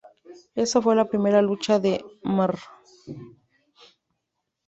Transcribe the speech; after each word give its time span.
Esa 0.55 0.81
fue 0.81 0.95
la 0.95 1.07
primera 1.07 1.43
lucha 1.43 1.77
de 1.79 2.03
Mr. 2.23 2.57